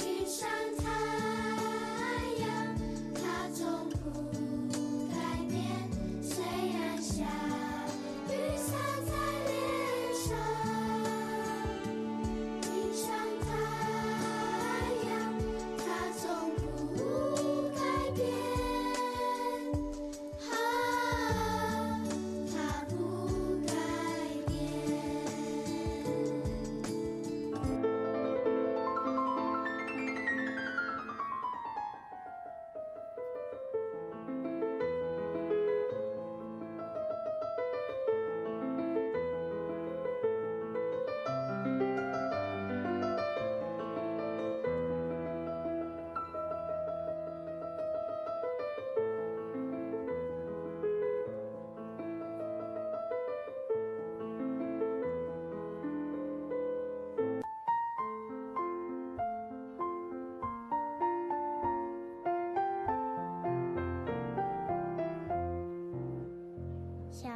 [0.00, 0.81] 云山。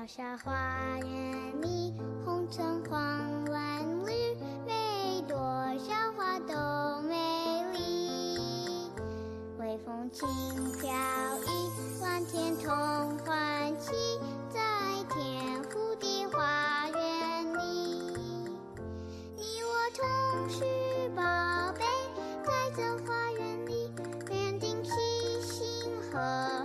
[0.09, 0.53] 小花
[1.01, 1.93] 园里，
[2.25, 5.37] 红橙黄蓝绿，每朵
[5.79, 8.89] 小花都美丽。
[9.59, 10.25] 微风轻
[10.81, 10.93] 飘
[11.41, 12.69] 逸，满天同
[13.19, 13.91] 欢喜，
[14.49, 14.61] 在
[15.13, 18.49] 天湖的花园里，
[19.35, 21.23] 你我同是宝
[21.73, 21.85] 贝，
[22.45, 23.91] 在这花园里
[24.31, 24.91] 约定七
[25.43, 26.56] 星和。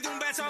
[0.00, 0.49] de un beso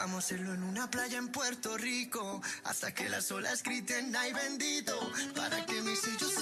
[0.00, 4.32] Vamos a hacerlo en una playa en Puerto Rico, hasta que las olas griten, ay
[4.32, 4.98] bendito,
[5.36, 6.39] para que mis sellos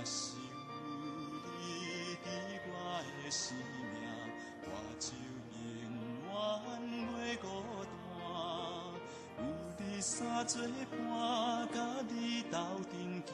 [0.00, 0.32] 若是
[1.44, 2.26] 你伫
[2.64, 2.72] 我
[3.04, 3.54] 的生
[3.92, 4.00] 命，
[4.64, 5.52] 我就永
[6.24, 6.32] 远
[7.12, 7.44] 袂孤
[7.84, 8.08] 单。
[9.36, 9.40] 有
[9.76, 10.16] 你三
[10.46, 11.76] 做伴，甲
[12.08, 12.56] 你斗
[12.90, 12.92] 阵
[13.26, 13.30] 行，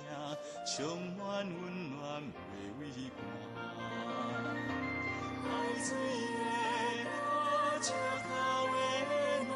[0.67, 0.77] 充
[1.15, 1.55] 满温
[1.91, 2.03] 暖
[2.51, 2.83] 袂畏
[3.15, 3.17] 寒。
[5.45, 5.47] 海
[5.85, 5.89] 水
[6.35, 6.45] 的
[7.07, 7.87] 蓝，石
[8.27, 8.27] 头
[8.67, 8.75] 的
[9.47, 9.55] 暖，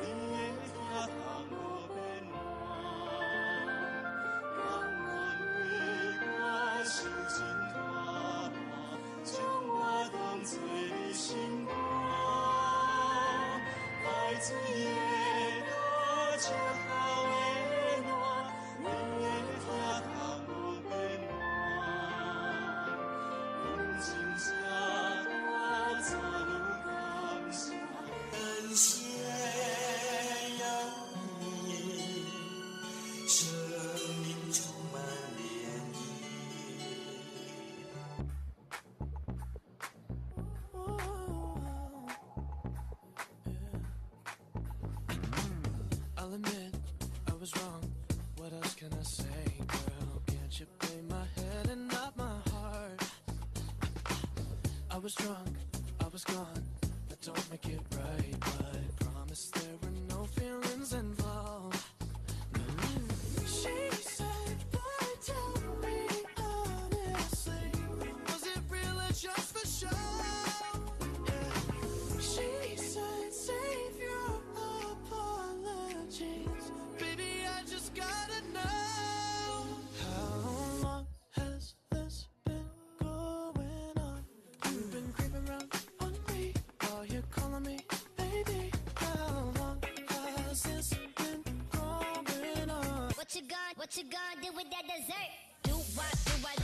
[0.00, 0.74] 你的肩
[1.06, 1.43] 头。
[14.44, 16.52] 岁月若长
[55.04, 55.48] was drunk,
[56.00, 56.64] I was gone.
[57.10, 58.63] That don't make it right.
[93.94, 95.30] What you gonna do with that dessert?
[95.62, 96.63] Do what, do what.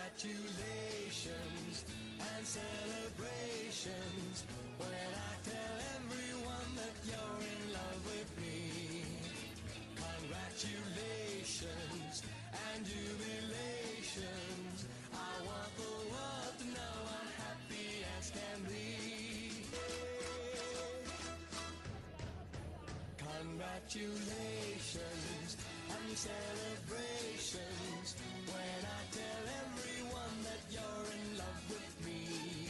[0.00, 1.84] Congratulations
[2.20, 4.44] and celebrations
[4.78, 9.04] when I tell everyone that you're in love with me.
[9.96, 14.86] Congratulations and jubilations.
[15.12, 19.09] I want the world to know I'm happy as can be.
[23.40, 25.56] Congratulations
[25.88, 28.12] and celebrations
[28.52, 32.68] when I tell everyone that you're in love with me.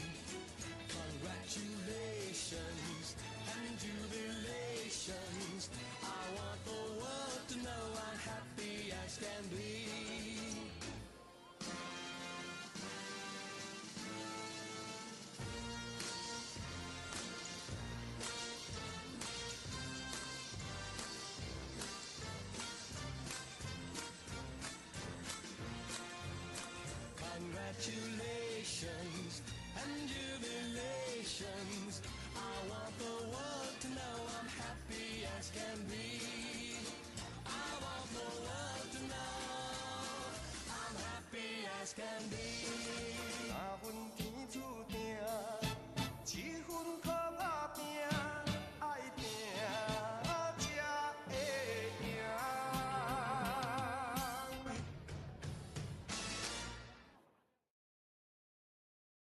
[0.94, 3.16] Congratulations
[3.50, 5.70] and jubilations.
[6.04, 9.99] I want the world to know I'm happy as can be.